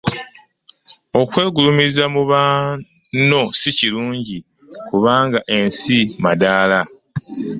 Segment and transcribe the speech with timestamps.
[1.19, 4.37] Okwegulumiza mu banno si kirungi
[4.87, 6.79] kubanga ensi madaala.